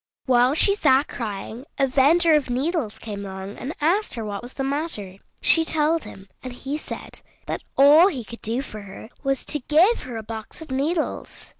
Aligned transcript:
While 0.25 0.55
she 0.55 0.73
sat 0.73 1.07
crying, 1.07 1.67
a 1.77 1.85
vender 1.85 2.33
of 2.33 2.49
needles 2.49 2.97
came 2.97 3.23
along 3.23 3.57
and 3.59 3.75
asked 3.79 4.15
her 4.15 4.25
what 4.25 4.41
was 4.41 4.53
the 4.53 4.63
matter. 4.63 5.17
She 5.41 5.63
told 5.63 6.05
him, 6.05 6.27
and 6.41 6.53
he 6.53 6.75
said 6.75 7.21
that 7.45 7.61
all 7.77 8.07
he 8.07 8.23
could 8.23 8.41
do 8.41 8.63
for 8.63 8.81
her 8.81 9.11
was 9.23 9.45
to 9.45 9.59
give 9.59 10.01
her 10.01 10.17
a 10.17 10.23
box 10.23 10.59
of 10.59 10.71
needles. 10.71 11.45